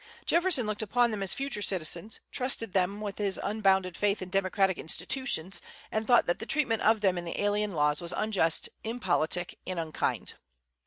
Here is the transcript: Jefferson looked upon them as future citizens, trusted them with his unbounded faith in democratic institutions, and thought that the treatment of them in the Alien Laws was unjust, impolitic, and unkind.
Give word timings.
Jefferson 0.25 0.65
looked 0.65 0.81
upon 0.81 1.11
them 1.11 1.21
as 1.21 1.31
future 1.31 1.61
citizens, 1.61 2.19
trusted 2.31 2.73
them 2.73 3.01
with 3.01 3.19
his 3.19 3.39
unbounded 3.43 3.95
faith 3.95 4.19
in 4.19 4.31
democratic 4.31 4.79
institutions, 4.79 5.61
and 5.91 6.07
thought 6.07 6.25
that 6.25 6.39
the 6.39 6.45
treatment 6.47 6.81
of 6.81 7.01
them 7.01 7.19
in 7.19 7.23
the 7.23 7.39
Alien 7.39 7.75
Laws 7.75 8.01
was 8.01 8.11
unjust, 8.17 8.67
impolitic, 8.83 9.59
and 9.67 9.79
unkind. 9.79 10.33